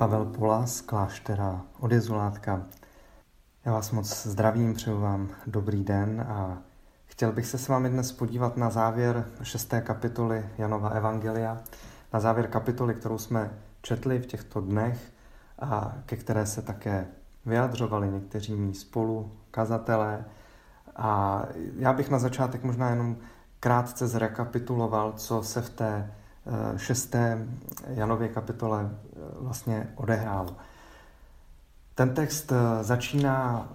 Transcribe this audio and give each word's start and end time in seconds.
Pavel 0.00 0.24
Pola 0.24 0.66
z 0.66 0.80
kláštera 0.80 1.60
od 1.80 1.92
Jezulátka. 1.92 2.62
Já 3.64 3.72
vás 3.72 3.90
moc 3.90 4.26
zdravím, 4.26 4.74
přeju 4.74 5.00
vám 5.00 5.28
dobrý 5.46 5.84
den 5.84 6.20
a 6.20 6.58
chtěl 7.06 7.32
bych 7.32 7.46
se 7.46 7.58
s 7.58 7.68
vámi 7.68 7.88
dnes 7.88 8.12
podívat 8.12 8.56
na 8.56 8.70
závěr 8.70 9.24
šesté 9.42 9.80
kapitoly 9.80 10.46
Janova 10.58 10.88
Evangelia, 10.88 11.58
na 12.12 12.20
závěr 12.20 12.48
kapitoly, 12.48 12.94
kterou 12.94 13.18
jsme 13.18 13.50
četli 13.82 14.18
v 14.18 14.26
těchto 14.26 14.60
dnech 14.60 15.12
a 15.58 15.92
ke 16.06 16.16
které 16.16 16.46
se 16.46 16.62
také 16.62 17.06
vyjadřovali 17.46 18.10
někteří 18.10 18.54
mý 18.56 18.74
spolu 18.74 19.32
kazatelé. 19.50 20.24
A 20.96 21.42
já 21.76 21.92
bych 21.92 22.10
na 22.10 22.18
začátek 22.18 22.64
možná 22.64 22.90
jenom 22.90 23.16
krátce 23.60 24.08
zrekapituloval, 24.08 25.12
co 25.12 25.42
se 25.42 25.62
v 25.62 25.70
té 25.70 26.10
šesté 26.76 27.46
Janově 27.86 28.28
kapitole 28.28 28.90
eh, 28.90 29.18
vlastně 29.40 29.92
odehrálo. 29.96 30.56
Ten 31.94 32.14
text 32.14 32.52
eh, 32.52 32.84
začíná 32.84 33.68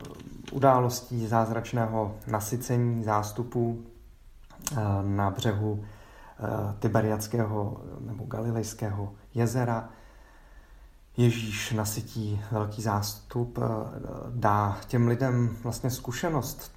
událostí 0.51 1.27
zázračného 1.27 2.15
nasycení 2.27 3.03
zástupů 3.03 3.83
na 5.01 5.29
břehu 5.29 5.85
Tiberiackého 6.79 7.81
nebo 7.99 8.25
Galilejského 8.25 9.13
jezera. 9.33 9.89
Ježíš 11.17 11.71
nasytí 11.71 12.41
velký 12.51 12.81
zástup, 12.81 13.59
dá 14.29 14.77
těm 14.87 15.07
lidem 15.07 15.57
vlastně 15.63 15.89
zkušenost 15.89 16.71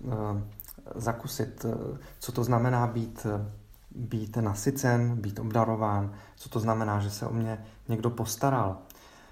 zakusit, 0.94 1.66
eh, 1.68 1.98
co 2.18 2.32
to 2.32 2.44
znamená 2.44 2.86
být, 2.86 3.26
eh, 3.26 3.52
být 3.94 4.36
nasycen, 4.36 5.16
být 5.16 5.38
obdarován, 5.38 6.12
co 6.36 6.48
to 6.48 6.60
znamená, 6.60 7.00
že 7.00 7.10
se 7.10 7.26
o 7.26 7.32
mě 7.32 7.64
někdo 7.88 8.10
postaral. 8.10 8.78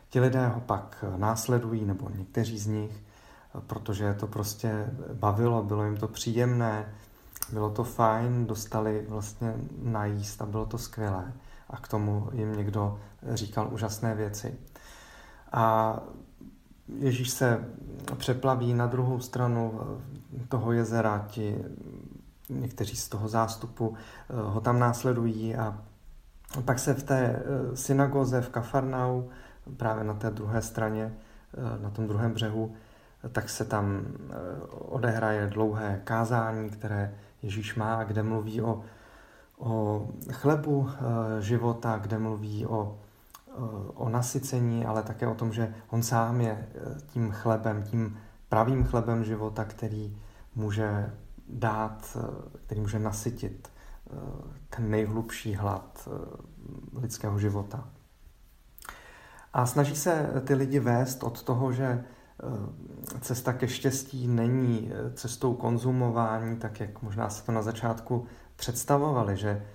Ti 0.09 0.21
lidé 0.21 0.49
ho 0.49 0.61
pak 0.61 1.05
následují, 1.17 1.85
nebo 1.85 2.11
někteří 2.11 2.59
z 2.59 2.67
nich, 2.67 3.03
protože 3.67 4.05
je 4.05 4.15
to 4.15 4.27
prostě 4.27 4.91
bavilo, 5.13 5.63
bylo 5.63 5.85
jim 5.85 5.97
to 5.97 6.09
příjemné, 6.09 6.93
bylo 7.53 7.71
to 7.71 7.85
fajn, 7.85 8.47
dostali 8.47 9.07
vlastně 9.09 9.55
najíst 9.83 10.43
a 10.43 10.47
bylo 10.47 10.67
to 10.67 10.79
skvělé. 10.79 11.33
A 11.71 11.77
k 11.77 11.89
tomu 11.89 12.29
jim 12.33 12.57
někdo 12.57 13.01
říkal 13.35 13.69
úžasné 13.73 14.15
věci. 14.15 14.55
A 15.53 15.97
Ježíš 16.99 17.31
se 17.31 17.65
přeplaví 18.17 18.75
na 18.75 18.87
druhou 18.87 19.21
stranu 19.21 19.81
toho 20.49 20.73
jezera, 20.73 21.27
ti 21.29 21.65
někteří 22.49 22.97
z 22.97 23.09
toho 23.09 23.29
zástupu 23.29 23.95
eh, 23.95 24.35
ho 24.37 24.61
tam 24.61 24.79
následují 24.79 25.57
a 25.57 25.79
pak 26.65 26.79
se 26.79 26.95
v 26.95 27.03
té 27.03 27.19
eh, 27.19 27.77
synagoze 27.77 28.41
v 28.41 28.49
Kafarnau, 28.49 29.23
právě 29.77 30.05
na 30.05 30.15
té 30.15 30.31
druhé 30.31 30.63
straně, 30.63 31.15
eh, 31.55 31.83
na 31.83 31.91
tom 31.91 32.07
druhém 32.07 32.33
břehu, 32.33 32.75
tak 33.33 33.49
se 33.49 33.65
tam 33.65 34.07
odehraje 34.71 35.47
dlouhé 35.47 36.01
kázání, 36.05 36.71
které 36.71 37.15
Ježíš 37.43 37.75
má, 37.75 38.05
kde 38.05 38.23
mluví 38.23 38.63
o, 38.63 38.83
o 39.59 40.07
chlebu 40.33 40.91
života, 41.41 41.99
kde 41.99 42.19
mluví 42.19 42.67
o, 42.67 42.99
o 43.95 44.09
nasycení, 44.09 44.87
ale 44.87 45.03
také 45.03 45.27
o 45.27 45.35
tom, 45.35 45.53
že 45.53 45.75
on 45.91 46.03
sám 46.03 46.41
je 46.41 46.69
tím 47.07 47.33
chlebem, 47.33 47.83
tím 47.83 48.19
pravým 48.49 48.85
chlebem 48.85 49.25
života, 49.25 49.65
který 49.65 50.17
může 50.55 51.11
dát, 51.49 52.17
eh, 52.17 52.59
který 52.67 52.81
může 52.81 52.99
nasytit 52.99 53.69
eh, 53.69 54.13
ten 54.71 54.91
nejhlubší 54.91 55.55
hlad 55.55 56.09
eh, 56.09 57.01
lidského 57.01 57.39
života. 57.39 57.89
A 59.53 59.67
snaží 59.67 59.97
se 59.97 60.43
ty 60.45 60.55
lidi 60.55 60.81
vést 60.81 61.23
od 61.23 61.43
toho, 61.43 61.73
že 61.73 62.05
cesta 63.21 63.53
ke 63.53 63.69
štěstí 63.69 64.29
není 64.29 64.93
cestou 65.15 65.55
konzumování, 65.55 66.57
tak 66.57 66.81
jak 66.81 67.03
možná 67.03 67.29
se 67.29 67.45
to 67.45 67.53
na 67.53 67.63
začátku 67.63 68.27
představovali, 68.57 69.37
že 69.37 69.67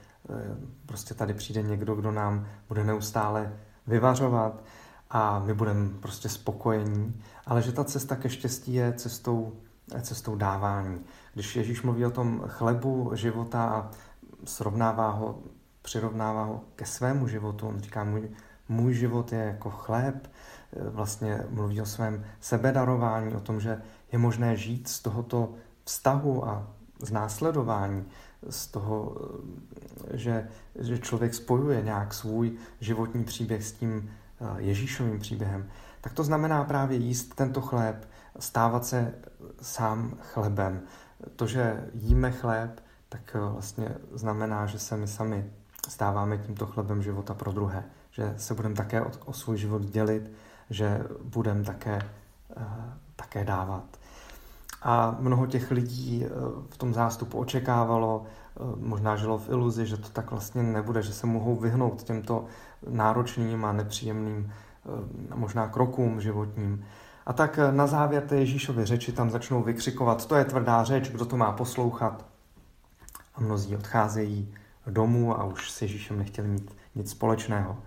prostě 0.85 1.13
tady 1.13 1.33
přijde 1.33 1.61
někdo, 1.61 1.95
kdo 1.95 2.11
nám 2.11 2.47
bude 2.67 2.83
neustále 2.83 3.53
vyvařovat 3.87 4.63
a 5.09 5.39
my 5.39 5.53
budeme 5.53 5.89
prostě 5.99 6.29
spokojení, 6.29 7.21
ale 7.45 7.61
že 7.61 7.71
ta 7.71 7.83
cesta 7.83 8.15
ke 8.15 8.29
štěstí 8.29 8.73
je 8.73 8.93
cestou 8.93 9.53
cestou 10.01 10.35
dávání. 10.35 11.01
Když 11.33 11.55
Ježíš 11.55 11.81
mluví 11.81 12.05
o 12.05 12.11
tom 12.11 12.43
chlebu 12.47 13.11
života 13.13 13.63
a 13.63 13.91
srovnává 14.45 15.11
ho, 15.11 15.39
přirovnává 15.81 16.43
ho 16.43 16.61
ke 16.75 16.85
svému 16.85 17.27
životu, 17.27 17.67
on 17.67 17.79
říká, 17.79 18.03
můj, 18.03 18.29
můj 18.69 18.93
život 18.93 19.31
je 19.31 19.39
jako 19.39 19.69
chléb, 19.69 20.27
vlastně 20.73 21.43
mluví 21.49 21.81
o 21.81 21.85
svém 21.85 22.25
sebedarování, 22.39 23.35
o 23.35 23.39
tom, 23.39 23.59
že 23.59 23.81
je 24.11 24.17
možné 24.17 24.57
žít 24.57 24.87
z 24.87 24.99
tohoto 24.99 25.53
vztahu 25.83 26.47
a 26.47 26.67
z 26.99 27.11
následování, 27.11 28.05
z 28.49 28.67
toho, 28.67 29.17
že, 30.13 30.47
že 30.79 30.99
člověk 30.99 31.33
spojuje 31.33 31.81
nějak 31.81 32.13
svůj 32.13 32.51
životní 32.79 33.23
příběh 33.23 33.63
s 33.63 33.71
tím 33.71 34.09
eh, 34.41 34.45
Ježíšovým 34.57 35.19
příběhem, 35.19 35.69
tak 36.01 36.13
to 36.13 36.23
znamená 36.23 36.63
právě 36.63 36.97
jíst 36.97 37.35
tento 37.35 37.61
chléb, 37.61 38.07
stávat 38.39 38.85
se 38.85 39.13
sám 39.61 40.17
chlebem. 40.21 40.81
To, 41.35 41.47
že 41.47 41.89
jíme 41.93 42.31
chléb, 42.31 42.83
tak 43.09 43.35
eh, 43.35 43.39
vlastně 43.39 43.95
znamená, 44.13 44.65
že 44.65 44.79
se 44.79 44.97
my 44.97 45.07
sami 45.07 45.51
stáváme 45.89 46.37
tímto 46.37 46.65
chlebem 46.65 47.03
života 47.03 47.33
pro 47.33 47.51
druhé. 47.51 47.83
Že 48.11 48.33
se 48.37 48.53
budeme 48.53 48.75
také 48.75 49.01
o, 49.01 49.11
o 49.25 49.33
svůj 49.33 49.57
život 49.57 49.81
dělit, 49.81 50.31
že 50.69 51.01
budeme 51.23 51.63
také, 51.63 51.99
uh, 52.57 52.63
také 53.15 53.43
dávat. 53.43 53.83
A 54.81 55.15
mnoho 55.19 55.47
těch 55.47 55.71
lidí 55.71 56.25
uh, 56.25 56.31
v 56.69 56.77
tom 56.77 56.93
zástupu 56.93 57.37
očekávalo, 57.37 58.25
možná 58.75 59.15
žilo 59.15 59.37
v 59.37 59.49
iluzi, 59.49 59.85
že 59.85 59.97
to 59.97 60.09
tak 60.09 60.31
vlastně 60.31 60.63
nebude, 60.63 61.01
že 61.01 61.13
se 61.13 61.27
mohou 61.27 61.55
vyhnout 61.55 62.03
těmto 62.03 62.45
náročným 62.89 63.65
a 63.65 63.71
nepříjemným 63.71 64.53
možná 65.35 65.67
krokům 65.67 66.21
životním. 66.21 66.85
A 67.25 67.33
tak 67.33 67.59
eh, 67.59 67.71
na 67.71 67.87
závěr 67.87 68.27
té 68.27 68.35
Ježíšovy 68.35 68.85
řeči 68.85 69.11
tam 69.11 69.29
začnou 69.29 69.63
vykřikovat, 69.63 70.25
to 70.25 70.35
je 70.35 70.45
tvrdá 70.45 70.83
řeč, 70.83 71.09
kdo 71.09 71.25
to 71.25 71.37
má 71.37 71.51
poslouchat. 71.51 72.25
A 73.35 73.41
mnozí 73.41 73.75
odcházejí 73.75 74.53
domů 74.87 75.39
a 75.39 75.43
už 75.43 75.71
s 75.71 75.81
Ježíšem 75.81 76.17
nechtěli 76.17 76.47
mít 76.47 76.77
nic 76.95 77.11
společného. 77.11 77.77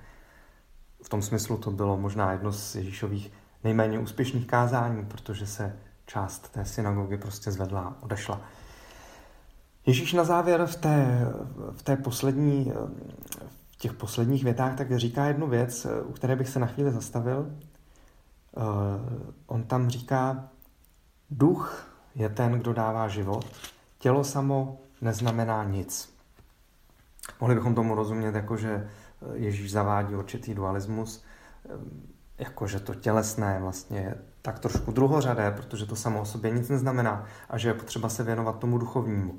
V 1.03 1.09
tom 1.09 1.22
smyslu 1.22 1.56
to 1.56 1.71
bylo 1.71 1.97
možná 1.97 2.32
jedno 2.32 2.53
z 2.53 2.75
Ježíšových 2.75 3.32
nejméně 3.65 3.99
úspěšných 3.99 4.47
kázání, 4.47 5.06
protože 5.06 5.47
se 5.47 5.76
část 6.06 6.49
té 6.53 6.65
synagogy 6.65 7.16
prostě 7.16 7.50
zvedla 7.50 7.81
a 7.81 8.03
odešla. 8.03 8.41
Ježíš 9.87 10.12
na 10.12 10.25
závěr 10.25 10.66
v 10.66 10.76
té, 10.76 11.26
v 11.71 11.82
té 11.82 11.97
poslední, 11.97 12.72
v 13.47 13.63
těch 13.84 13.92
posledních 13.92 14.44
větách 14.44 14.76
tak 14.76 14.98
říká 14.98 15.24
jednu 15.24 15.48
věc, 15.48 15.86
u 16.04 16.12
které 16.12 16.36
bych 16.36 16.48
se 16.48 16.58
na 16.58 16.66
chvíli 16.66 16.92
zastavil. 16.92 17.50
Eh, 18.56 18.60
on 19.46 19.62
tam 19.62 19.88
říká, 19.88 20.48
duch 21.30 21.88
je 22.14 22.28
ten, 22.28 22.52
kdo 22.52 22.72
dává 22.72 23.08
život, 23.08 23.44
tělo 23.98 24.24
samo 24.24 24.80
neznamená 25.00 25.64
nic. 25.64 26.14
Mohli 27.40 27.54
bychom 27.54 27.74
tomu 27.74 27.94
rozumět 27.94 28.34
jako, 28.34 28.56
že 28.56 28.88
Ježíš 29.32 29.72
zavádí 29.72 30.14
určitý 30.14 30.54
dualismus, 30.54 31.24
eh, 31.64 31.68
jako 32.38 32.66
že 32.66 32.80
to 32.80 32.94
tělesné 32.94 33.58
vlastně 33.60 33.98
je 33.98 34.14
tak 34.42 34.58
trošku 34.58 34.92
druhořadé, 34.92 35.50
protože 35.50 35.87
to 35.87 35.96
samo 35.96 36.20
o 36.20 36.25
sobě 36.25 36.50
nic 36.50 36.69
neznamená 36.69 37.25
a 37.48 37.58
že 37.58 37.69
je 37.69 37.75
potřeba 37.75 38.08
se 38.08 38.22
věnovat 38.25 38.58
tomu 38.58 38.78
duchovnímu. 38.78 39.38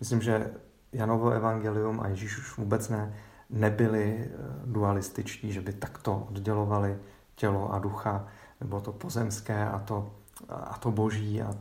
Myslím, 0.00 0.20
že 0.20 0.50
Janovo 0.92 1.30
evangelium 1.30 2.00
a 2.00 2.08
Ježíš 2.08 2.38
už 2.38 2.56
vůbec 2.56 2.88
ne, 2.88 3.14
nebyli 3.50 4.18
eh, 4.20 4.28
dualističtí, 4.64 5.52
že 5.52 5.60
by 5.60 5.72
takto 5.72 6.26
oddělovali 6.30 6.98
tělo 7.34 7.72
a 7.72 7.78
ducha 7.78 8.26
nebo 8.60 8.80
to 8.80 8.92
pozemské 8.92 9.68
a 9.68 9.78
to, 9.78 10.12
a 10.48 10.78
to 10.78 10.90
boží. 10.90 11.42
A, 11.42 11.54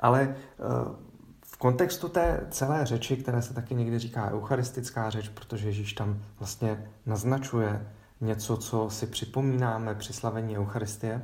ale 0.00 0.22
eh, 0.22 0.56
v 1.42 1.56
kontextu 1.56 2.08
té 2.08 2.46
celé 2.50 2.86
řeči, 2.86 3.16
které 3.16 3.42
se 3.42 3.54
taky 3.54 3.74
někdy 3.74 3.98
říká 3.98 4.30
eucharistická 4.30 5.10
řeč, 5.10 5.28
protože 5.28 5.68
Ježíš 5.68 5.92
tam 5.92 6.22
vlastně 6.38 6.90
naznačuje 7.06 7.86
něco, 8.20 8.56
co 8.56 8.90
si 8.90 9.06
připomínáme 9.06 9.94
při 9.94 10.12
slavení 10.12 10.58
Eucharistie, 10.58 11.22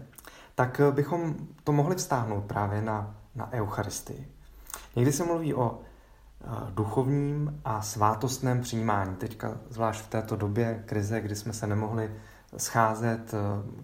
tak 0.54 0.80
eh, 0.80 0.92
bychom 0.92 1.34
to 1.64 1.72
mohli 1.72 1.96
vztáhnout 1.96 2.44
právě 2.44 2.82
na, 2.82 3.14
na 3.34 3.52
Eucharistii. 3.52 4.28
Někdy 4.96 5.12
se 5.12 5.24
mluví 5.24 5.54
o 5.54 5.80
duchovním 6.70 7.60
a 7.64 7.82
svátostném 7.82 8.60
přijímání. 8.60 9.16
Teďka, 9.16 9.58
zvlášť 9.70 10.04
v 10.04 10.08
této 10.08 10.36
době 10.36 10.82
krize, 10.86 11.20
kdy 11.20 11.36
jsme 11.36 11.52
se 11.52 11.66
nemohli 11.66 12.10
scházet 12.56 13.34
eh, 13.34 13.38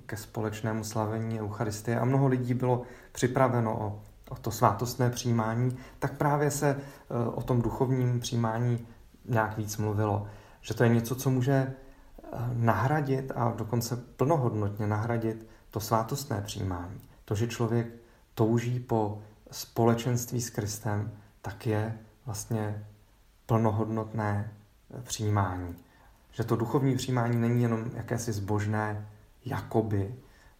ke 0.07 0.17
společnému 0.17 0.85
slavení 0.85 1.41
Eucharistie 1.41 2.01
a 2.01 2.05
mnoho 2.05 2.27
lidí 2.27 2.55
bylo 2.55 2.83
připraveno 3.13 3.79
o, 3.81 4.03
o 4.29 4.37
to 4.37 4.51
svátostné 4.51 5.11
přijímání, 5.11 5.77
tak 5.99 6.17
právě 6.17 6.51
se 6.51 6.69
eh, 6.71 7.29
o 7.35 7.43
tom 7.43 7.63
duchovním 7.63 8.21
přijímání 8.21 8.87
nějak 9.25 9.57
víc 9.57 9.77
mluvilo. 9.77 10.27
Že 10.61 10.75
to 10.75 10.83
je 10.85 10.89
něco, 10.89 11.15
co 11.15 11.31
může 11.31 11.53
eh, 11.53 11.75
nahradit 12.53 13.33
a 13.35 13.55
dokonce 13.57 13.97
plnohodnotně 13.97 14.87
nahradit 14.87 15.47
to 15.71 15.81
svátostné 15.81 16.41
přijímání. 16.41 17.01
To, 17.25 17.35
že 17.35 17.49
člověk 17.49 17.87
touží 18.35 18.81
po 18.81 19.23
společenství 19.51 20.41
s 20.41 20.51
Kristem, 20.51 21.13
tak 21.43 21.67
je 21.67 21.99
vlastně 22.27 22.87
plnohodnotné 23.47 24.53
přijímání. 25.03 25.77
Že 26.33 26.45
to 26.45 26.57
duchovní 26.57 26.97
přijímání 26.97 27.37
není 27.37 27.63
jenom 27.63 27.91
jakési 27.95 28.33
zbožné 28.33 29.07
jakoby, 29.45 30.15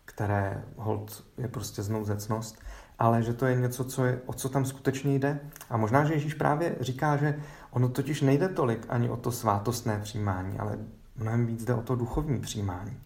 které 0.05 0.65
hold 0.77 1.25
je 1.39 1.49
prostě 1.49 1.83
znouzecnost, 1.83 2.63
ale 2.99 3.23
že 3.23 3.33
to 3.33 3.47
je 3.47 3.57
něco, 3.57 3.85
co 3.85 4.05
je, 4.05 4.21
o 4.27 4.33
co 4.33 4.49
tam 4.49 4.65
skutečně 4.65 5.15
jde. 5.15 5.41
A 5.71 5.77
možná, 5.77 6.05
že 6.05 6.15
Ježíš 6.15 6.35
právě 6.35 6.77
říká, 6.81 7.17
že 7.17 7.41
ono 7.71 7.89
totiž 7.89 8.21
nejde 8.21 8.49
tolik 8.49 8.87
ani 8.89 9.11
o 9.11 9.17
to 9.17 9.33
svátostné 9.33 9.99
přijímání, 9.99 10.59
ale 10.59 10.79
mnohem 11.17 11.47
víc 11.47 11.65
jde 11.65 11.75
o 11.75 11.83
to 11.83 11.97
duchovní 11.97 12.41
přijímání. 12.41 13.01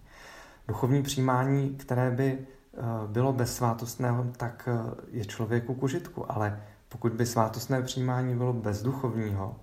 Duchovní 0.68 1.02
přijímání, 1.02 1.74
které 1.74 2.10
by 2.10 2.38
eh, 2.38 2.78
bylo 3.06 3.32
bez 3.32 3.56
svátostného, 3.56 4.26
tak 4.36 4.68
eh, 4.72 4.94
je 5.10 5.24
člověku 5.24 5.74
k 5.74 5.82
užitku, 5.82 6.32
ale 6.32 6.62
pokud 6.88 7.12
by 7.12 7.26
svátostné 7.26 7.82
přijímání 7.82 8.36
bylo 8.36 8.52
bez 8.52 8.82
duchovního, 8.82 9.56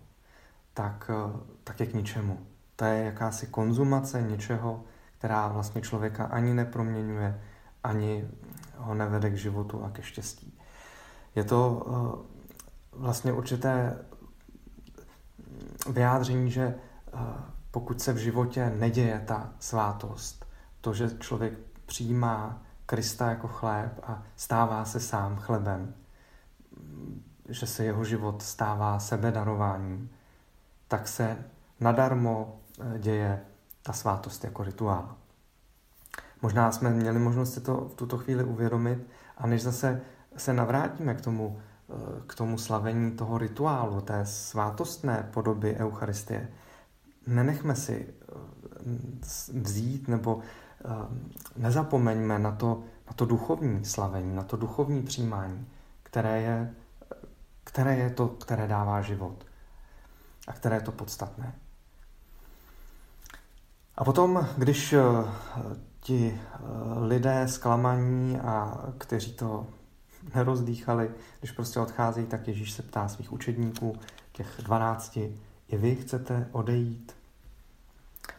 tak, 0.74 1.12
eh, 1.14 1.40
tak 1.64 1.80
je 1.80 1.86
k 1.86 1.94
ničemu. 1.94 2.40
To 2.76 2.86
je 2.86 3.04
jakási 3.04 3.48
konzumace 3.48 4.22
něčeho, 4.22 4.84
která 5.18 5.48
vlastně 5.48 5.82
člověka 5.82 6.26
ani 6.26 6.54
neproměňuje, 6.54 7.42
ani 7.84 8.28
ho 8.78 8.94
nevede 8.94 9.30
k 9.30 9.38
životu 9.38 9.84
a 9.84 9.90
ke 9.90 10.02
štěstí. 10.02 10.60
Je 11.36 11.44
to 11.44 11.86
vlastně 12.92 13.34
určité 13.34 13.98
vyjádření, 15.90 16.52
že 16.52 16.76
pokud 17.72 18.02
se 18.02 18.14
v 18.14 18.18
životě 18.18 18.70
neděje 18.70 19.24
ta 19.28 19.54
svátost, 19.60 20.46
to, 20.82 20.94
že 20.94 21.18
člověk 21.20 21.54
přijímá 21.86 22.62
Krista 22.86 23.30
jako 23.30 23.48
chléb 23.48 24.00
a 24.04 24.24
stává 24.36 24.86
se 24.86 25.00
sám 25.00 25.38
chlebem, 25.38 25.94
že 27.50 27.68
se 27.68 27.84
jeho 27.84 28.04
život 28.04 28.42
stává 28.42 29.00
sebedarováním, 29.00 30.10
tak 30.88 31.08
se 31.08 31.38
nadarmo 31.80 32.60
eh, 32.80 33.00
děje 33.00 33.42
ta 33.84 33.94
svátost 33.94 34.44
jako 34.44 34.64
rituál. 34.64 35.16
Možná 36.42 36.72
jsme 36.72 36.90
měli 36.90 37.20
možnost 37.20 37.54
si 37.54 37.62
to 37.62 37.76
v 37.76 37.96
tuto 37.96 38.18
chvíli 38.18 38.44
uvědomit 38.44 39.08
a 39.38 39.48
než 39.48 39.64
zase 39.64 40.02
se 40.38 40.54
navrátíme 40.54 41.14
k 41.14 41.22
tomu, 41.22 41.60
eh, 41.90 41.94
k 42.28 42.36
tomu 42.36 42.58
slavení 42.58 43.12
toho 43.12 43.38
rituálu, 43.38 44.02
té 44.02 44.26
svátostné 44.26 45.30
podoby 45.34 45.76
Eucharistie, 45.76 46.48
nenechme 47.28 47.76
si 47.76 48.08
eh, 48.08 48.36
vzít 49.62 50.08
nebo 50.08 50.40
nezapomeňme 51.56 52.40
na 52.40 52.52
to, 52.52 52.84
na 53.08 53.14
to 53.14 53.26
duchovní 53.26 53.86
slavení, 53.86 54.36
na 54.36 54.44
to 54.44 54.58
duchovní 54.58 55.02
přijímání, 55.02 55.68
které 56.14 56.42
je, 56.42 56.74
které 57.64 57.96
je 57.96 58.10
to, 58.10 58.28
které 58.28 58.68
dává 58.68 59.02
život 59.02 59.46
a 60.48 60.54
které 60.54 60.76
je 60.76 60.82
to 60.82 60.92
podstatné. 60.92 61.54
A 63.96 64.04
potom, 64.04 64.48
když 64.58 64.94
eh, 64.94 65.02
ti 66.00 66.42
lidé 67.02 67.48
zklamaní 67.48 68.40
a 68.40 68.84
kteří 68.98 69.34
to 69.34 69.68
nerozdýchali, 70.36 71.12
když 71.40 71.52
prostě 71.52 71.80
odcházejí, 71.80 72.28
tak 72.28 72.48
Ježíš 72.48 72.72
se 72.72 72.84
ptá 72.84 73.08
svých 73.08 73.34
učedníků, 73.34 74.00
těch 74.32 74.48
dvanácti, 74.64 75.40
i 75.68 75.78
vy 75.78 75.96
chcete 75.96 76.50
odejít. 76.52 77.16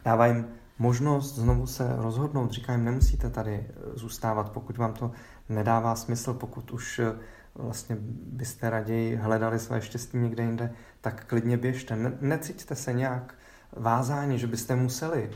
Dává 0.05 0.27
jim 0.27 0.47
možnost 0.79 1.35
znovu 1.35 1.67
se 1.67 1.95
rozhodnout. 1.95 2.51
Říká 2.51 2.73
jim, 2.73 2.85
nemusíte 2.85 3.29
tady 3.29 3.53
eh, 3.53 3.73
zůstávat, 3.93 4.51
pokud 4.51 4.77
vám 4.77 4.93
to 4.93 5.11
nedává 5.49 5.95
smysl, 5.95 6.33
pokud 6.33 6.71
už 6.71 6.99
eh, 6.99 7.15
vlastně 7.55 7.97
byste 8.25 8.69
raději 8.69 9.15
hledali 9.15 9.59
své 9.59 9.81
štěstí 9.81 10.17
někde 10.17 10.43
jinde, 10.43 10.73
tak 11.01 11.25
klidně 11.25 11.57
běžte. 11.57 11.95
Ne, 11.95 12.11
necítíte 12.21 12.75
se 12.75 12.93
nějak 12.93 13.35
vázáni, 13.71 14.39
že 14.39 14.47
byste 14.47 14.75
museli, 14.75 15.31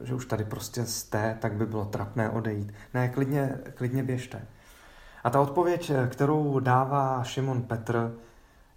že 0.00 0.14
už 0.14 0.26
tady 0.26 0.44
prostě 0.44 0.86
jste, 0.86 1.38
tak 1.40 1.52
by 1.52 1.66
bylo 1.66 1.84
trapné 1.84 2.30
odejít. 2.30 2.72
Ne, 2.94 3.08
klidně, 3.08 3.58
klidně 3.74 4.02
běžte. 4.02 4.42
A 5.24 5.30
ta 5.30 5.40
odpověď, 5.40 5.92
kterou 6.08 6.60
dává 6.60 7.24
Šimon 7.24 7.62
Petr, 7.62 8.14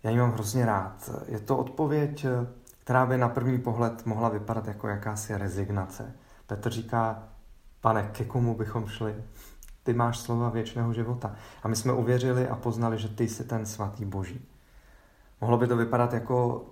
já 0.04 0.12
ji 0.12 0.18
mám 0.18 0.32
hrozně 0.32 0.66
rád. 0.66 1.10
Je 1.28 1.40
to 1.40 1.58
odpověď, 1.58 2.26
která 2.84 3.06
by 3.06 3.18
na 3.18 3.30
první 3.30 3.60
pohled 3.60 4.06
mohla 4.06 4.30
vypadat 4.30 4.68
jako 4.68 4.88
jakási 4.88 5.38
rezignace. 5.38 6.14
Petr 6.48 6.70
říká, 6.70 7.24
pane, 7.82 8.10
ke 8.12 8.26
komu 8.26 8.56
bychom 8.56 8.88
šli? 8.88 9.16
Ty 9.88 9.94
máš 9.94 10.20
slova 10.20 10.50
věčného 10.50 10.94
života. 10.94 11.36
A 11.64 11.68
my 11.68 11.76
jsme 11.76 11.94
uvěřili 11.94 12.48
a 12.48 12.56
poznali, 12.56 12.98
že 12.98 13.10
ty 13.10 13.28
jsi 13.28 13.44
ten 13.44 13.66
svatý 13.66 14.06
boží. 14.06 14.46
Mohlo 15.42 15.58
by 15.58 15.68
to 15.68 15.78
vypadat 15.78 16.14
jako, 16.14 16.66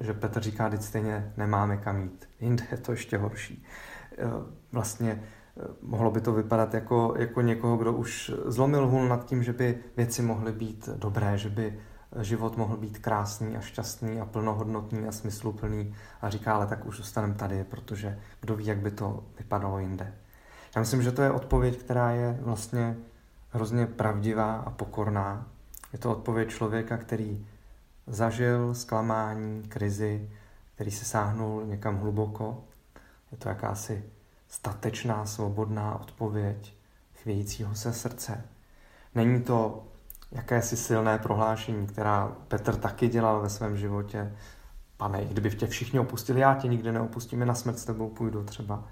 že 0.00 0.14
Petr 0.14 0.40
říká, 0.40 0.70
že 0.70 0.78
stejně 0.78 1.32
nemáme 1.36 1.76
kam 1.76 2.02
jít. 2.02 2.28
Jinde 2.40 2.64
je 2.70 2.76
to 2.76 2.92
ještě 2.92 3.16
horší. 3.16 3.64
E, 4.12 4.24
vlastně 4.72 5.10
e, 5.10 5.20
mohlo 5.82 6.10
by 6.10 6.20
to 6.20 6.32
vypadat 6.32 6.74
jako, 6.74 7.14
jako 7.18 7.40
někoho, 7.40 7.76
kdo 7.76 7.92
už 7.92 8.32
zlomil 8.46 8.86
hůl 8.86 9.08
nad 9.08 9.24
tím, 9.24 9.42
že 9.42 9.52
by 9.52 9.78
věci 9.96 10.22
mohly 10.22 10.52
být 10.52 10.88
dobré, 10.88 11.38
že 11.38 11.48
by 11.48 11.80
život 12.20 12.56
mohl 12.56 12.76
být 12.76 12.98
krásný 12.98 13.56
a 13.56 13.60
šťastný 13.60 14.20
a 14.20 14.24
plnohodnotný 14.24 15.08
a 15.08 15.12
smysluplný 15.12 15.94
a 16.22 16.30
říká, 16.30 16.54
ale 16.54 16.66
tak 16.66 16.86
už 16.86 16.96
zůstaneme 16.96 17.34
tady, 17.34 17.64
protože 17.64 18.18
kdo 18.40 18.56
ví, 18.56 18.66
jak 18.66 18.78
by 18.78 18.90
to 18.90 19.24
vypadalo 19.38 19.78
jinde. 19.78 20.14
Já 20.76 20.80
myslím, 20.80 21.02
že 21.02 21.12
to 21.12 21.22
je 21.22 21.30
odpověď, 21.30 21.76
která 21.76 22.10
je 22.10 22.38
vlastně 22.42 22.96
hrozně 23.50 23.86
pravdivá 23.86 24.56
a 24.56 24.70
pokorná. 24.70 25.46
Je 25.92 25.98
to 25.98 26.10
odpověď 26.10 26.48
člověka, 26.48 26.96
který 26.96 27.46
zažil 28.06 28.74
zklamání, 28.74 29.62
krizi, 29.62 30.30
který 30.74 30.90
se 30.90 31.04
sáhnul 31.04 31.66
někam 31.66 31.98
hluboko. 31.98 32.64
Je 33.32 33.38
to 33.38 33.48
jakási 33.48 34.04
statečná, 34.48 35.26
svobodná 35.26 36.00
odpověď 36.00 36.74
chvějícího 37.22 37.74
se 37.74 37.92
srdce. 37.92 38.44
Není 39.14 39.42
to 39.42 39.86
jakési 40.32 40.76
silné 40.76 41.18
prohlášení, 41.18 41.86
která 41.86 42.32
Petr 42.48 42.76
taky 42.76 43.08
dělal 43.08 43.40
ve 43.40 43.50
svém 43.50 43.76
životě. 43.76 44.32
Pane, 44.96 45.24
kdyby 45.24 45.50
tě 45.50 45.66
všichni 45.66 46.00
opustili, 46.00 46.40
já 46.40 46.54
tě 46.54 46.68
nikdy 46.68 46.92
neopustím, 46.92 47.46
na 47.46 47.54
smrt 47.54 47.78
s 47.78 47.84
tebou 47.84 48.08
půjdu 48.08 48.44
třeba. 48.44 48.84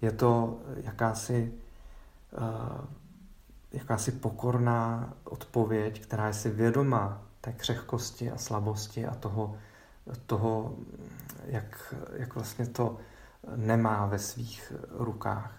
Je 0.00 0.12
to 0.12 0.60
jakási, 0.76 1.52
uh, 2.38 2.84
jakási 3.72 4.12
pokorná 4.12 5.12
odpověď, 5.24 6.02
která 6.02 6.26
je 6.26 6.34
si 6.34 6.50
vědoma 6.50 7.22
té 7.40 7.52
křehkosti 7.52 8.30
a 8.30 8.38
slabosti 8.38 9.06
a 9.06 9.14
toho, 9.14 9.56
toho 10.26 10.76
jak, 11.44 11.94
jak 12.12 12.34
vlastně 12.34 12.66
to 12.66 12.96
nemá 13.56 14.06
ve 14.06 14.18
svých 14.18 14.72
rukách. 14.90 15.52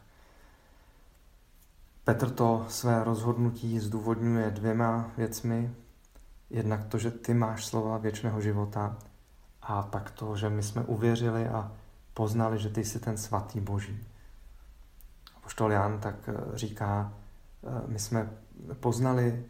Petr 2.04 2.30
to 2.30 2.66
své 2.70 3.04
rozhodnutí 3.04 3.80
zdůvodňuje 3.80 4.52
dvěma 4.52 5.12
věcmi. 5.18 5.76
Jednak 6.50 6.84
to, 6.84 6.98
že 6.98 7.12
ty 7.12 7.34
máš 7.34 7.66
slova 7.66 7.98
věčného 7.98 8.42
života 8.42 8.98
a 9.62 9.82
pak 9.82 10.12
to, 10.12 10.36
že 10.36 10.50
my 10.50 10.64
jsme 10.64 10.84
uvěřili 10.84 11.48
a 11.48 11.72
poznali, 12.14 12.60
že 12.60 12.70
ty 12.70 12.86
jsi 12.86 13.00
ten 13.00 13.18
svatý 13.18 13.60
boží. 13.60 14.08
Poštol 15.48 15.72
Jan 15.72 16.00
tak 16.00 16.16
eh, 16.30 16.34
říká, 16.54 17.14
eh, 17.64 17.82
my 17.88 18.00
jsme 18.00 18.30
poznali 18.80 19.46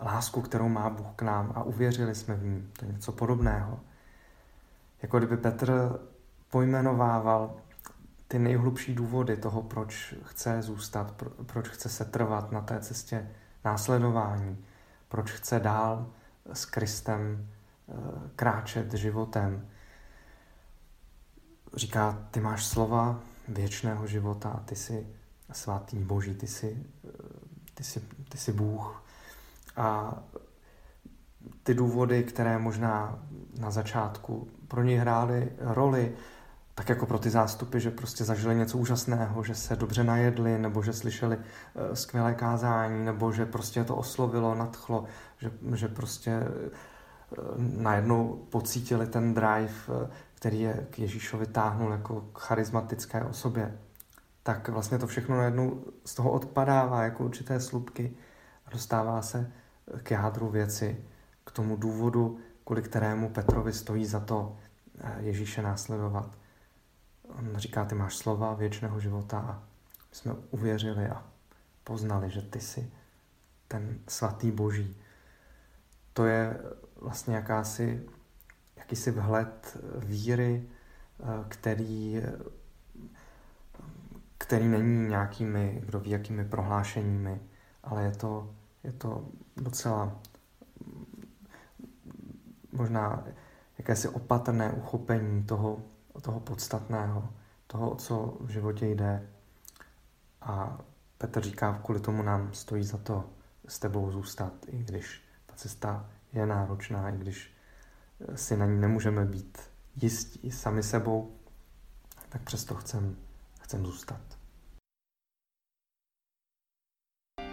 lásku, 0.00 0.42
kterou 0.42 0.68
má 0.68 0.90
Bůh 0.90 1.06
k 1.16 1.22
nám 1.22 1.52
a 1.54 1.62
uvěřili 1.62 2.14
jsme 2.14 2.34
v 2.34 2.44
ní. 2.44 2.70
To 2.78 2.84
je 2.84 2.92
něco 2.92 3.12
podobného. 3.12 3.80
Jako 5.02 5.18
kdyby 5.18 5.36
Petr 5.36 5.98
pojmenovával 6.50 7.54
ty 8.28 8.38
nejhlubší 8.38 8.94
důvody 8.94 9.36
toho, 9.36 9.62
proč 9.62 10.14
chce 10.22 10.62
zůstat, 10.62 11.12
pro, 11.12 11.30
proč 11.30 11.68
chce 11.68 11.88
se 11.88 12.04
trvat 12.04 12.52
na 12.52 12.60
té 12.60 12.80
cestě 12.80 13.30
následování, 13.64 14.64
proč 15.08 15.32
chce 15.32 15.60
dál 15.60 16.06
s 16.52 16.64
Kristem 16.64 17.48
eh, 17.88 17.92
kráčet 18.36 18.94
životem. 18.94 19.68
Říká, 21.74 22.26
ty 22.30 22.40
máš 22.40 22.64
slova 22.64 23.20
věčného 23.48 24.06
života, 24.06 24.62
ty 24.64 24.76
jsi 24.76 25.15
svatý 25.52 25.98
Boží, 25.98 26.34
ty 26.34 26.46
jsi, 26.46 26.86
ty 27.74 27.84
jsi, 27.84 28.00
ty 28.28 28.38
jsi 28.38 28.52
Bůh. 28.52 29.02
A 29.76 30.18
ty 31.62 31.74
důvody, 31.74 32.24
které 32.24 32.58
možná 32.58 33.18
na 33.58 33.70
začátku 33.70 34.48
pro 34.68 34.82
něj 34.82 34.96
hrály 34.96 35.52
roli, 35.58 36.14
tak 36.74 36.88
jako 36.88 37.06
pro 37.06 37.18
ty 37.18 37.30
zástupy, 37.30 37.80
že 37.80 37.90
prostě 37.90 38.24
zažili 38.24 38.54
něco 38.54 38.78
úžasného, 38.78 39.42
že 39.42 39.54
se 39.54 39.76
dobře 39.76 40.04
najedli, 40.04 40.58
nebo 40.58 40.82
že 40.82 40.92
slyšeli 40.92 41.38
eh, 41.38 41.96
skvělé 41.96 42.34
kázání, 42.34 43.04
nebo 43.04 43.32
že 43.32 43.46
prostě 43.46 43.84
to 43.84 43.96
oslovilo, 43.96 44.54
nadchlo, 44.54 45.04
že, 45.38 45.50
že 45.74 45.88
prostě 45.88 46.30
eh, 46.30 46.70
najednou 47.56 48.46
pocítili 48.50 49.06
ten 49.06 49.34
drive, 49.34 49.72
eh, 49.88 50.10
který 50.34 50.60
je 50.60 50.86
k 50.90 50.98
Ježíšovi 50.98 51.46
táhnul 51.46 51.92
jako 51.92 52.20
k 52.20 52.38
charismatické 52.38 53.24
osobě, 53.24 53.78
tak 54.46 54.68
vlastně 54.68 54.98
to 54.98 55.06
všechno 55.06 55.36
najednou 55.36 55.84
z 56.04 56.14
toho 56.14 56.30
odpadává 56.30 57.02
jako 57.02 57.24
určité 57.24 57.60
slupky 57.60 58.16
a 58.66 58.70
dostává 58.70 59.22
se 59.22 59.52
k 60.02 60.10
jádru 60.10 60.48
věci, 60.48 61.04
k 61.44 61.50
tomu 61.50 61.76
důvodu, 61.76 62.38
kvůli 62.64 62.82
kterému 62.82 63.28
Petrovi 63.28 63.72
stojí 63.72 64.06
za 64.06 64.20
to 64.20 64.56
eh, 64.98 65.16
Ježíše 65.20 65.62
následovat. 65.62 66.38
On 67.28 67.56
říká, 67.56 67.84
ty 67.84 67.94
máš 67.94 68.16
slova 68.16 68.54
věčného 68.54 69.00
života 69.00 69.38
a 69.38 69.52
my 70.10 70.16
jsme 70.16 70.34
uvěřili 70.50 71.06
a 71.06 71.24
poznali, 71.84 72.30
že 72.30 72.42
ty 72.42 72.60
jsi 72.60 72.90
ten 73.68 73.98
svatý 74.08 74.50
boží. 74.50 74.96
To 76.12 76.24
je 76.24 76.60
vlastně 77.00 77.34
jakási, 77.34 78.06
jakýsi 78.76 79.10
vhled 79.10 79.76
víry, 79.98 80.68
eh, 81.20 81.24
který, 81.48 82.22
který 84.46 84.68
není 84.68 85.08
nějakými, 85.08 85.82
kdo 85.86 86.00
ví, 86.00 86.10
jakými 86.10 86.44
prohlášeními, 86.44 87.40
ale 87.84 88.02
je 88.02 88.10
to, 88.10 88.54
je 88.84 88.92
to 88.92 89.28
docela 89.56 90.20
možná 92.72 93.24
jakési 93.78 94.08
opatrné 94.08 94.72
uchopení 94.72 95.44
toho, 95.44 95.82
toho 96.22 96.40
podstatného, 96.40 97.28
toho, 97.66 97.90
o 97.90 97.94
co 97.94 98.36
v 98.40 98.48
životě 98.48 98.86
jde. 98.86 99.28
A 100.42 100.78
Petr 101.18 101.40
říká, 101.40 101.80
kvůli 101.84 102.00
tomu 102.00 102.22
nám 102.22 102.54
stojí 102.54 102.84
za 102.84 102.98
to 102.98 103.30
s 103.68 103.78
tebou 103.78 104.10
zůstat, 104.10 104.52
i 104.66 104.78
když 104.78 105.22
ta 105.46 105.54
cesta 105.56 106.10
je 106.32 106.46
náročná, 106.46 107.10
i 107.10 107.18
když 107.18 107.54
si 108.34 108.56
na 108.56 108.66
ní 108.66 108.80
nemůžeme 108.80 109.24
být 109.24 109.58
jistí 109.96 110.50
sami 110.50 110.82
sebou, 110.82 111.36
tak 112.28 112.42
přesto 112.42 112.74
chcem, 112.74 113.16
chcem 113.60 113.86
zůstat. 113.86 114.35